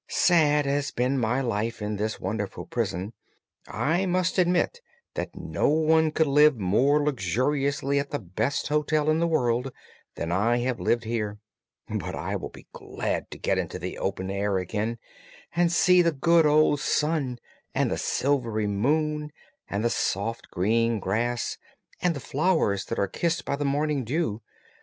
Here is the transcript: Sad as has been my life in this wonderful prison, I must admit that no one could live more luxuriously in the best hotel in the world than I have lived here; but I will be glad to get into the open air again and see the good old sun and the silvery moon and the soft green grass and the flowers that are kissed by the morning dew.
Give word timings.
Sad 0.07 0.65
as 0.65 0.85
has 0.85 0.91
been 0.91 1.19
my 1.19 1.41
life 1.41 1.79
in 1.79 1.97
this 1.97 2.19
wonderful 2.19 2.65
prison, 2.65 3.13
I 3.67 4.07
must 4.07 4.39
admit 4.39 4.81
that 5.13 5.35
no 5.35 5.69
one 5.69 6.09
could 6.09 6.25
live 6.25 6.57
more 6.57 7.03
luxuriously 7.05 7.99
in 7.99 8.07
the 8.09 8.17
best 8.17 8.69
hotel 8.69 9.11
in 9.11 9.19
the 9.19 9.27
world 9.27 9.71
than 10.15 10.31
I 10.31 10.57
have 10.57 10.79
lived 10.79 11.03
here; 11.03 11.37
but 11.87 12.15
I 12.15 12.35
will 12.35 12.49
be 12.49 12.65
glad 12.73 13.29
to 13.29 13.37
get 13.37 13.59
into 13.59 13.77
the 13.77 13.99
open 13.99 14.31
air 14.31 14.57
again 14.57 14.97
and 15.55 15.71
see 15.71 16.01
the 16.01 16.11
good 16.11 16.47
old 16.47 16.79
sun 16.79 17.37
and 17.75 17.91
the 17.91 17.97
silvery 17.99 18.65
moon 18.65 19.31
and 19.69 19.83
the 19.85 19.91
soft 19.91 20.49
green 20.49 20.97
grass 20.99 21.59
and 22.01 22.15
the 22.15 22.19
flowers 22.19 22.85
that 22.85 22.97
are 22.97 23.07
kissed 23.07 23.45
by 23.45 23.55
the 23.55 23.65
morning 23.65 24.03
dew. 24.03 24.41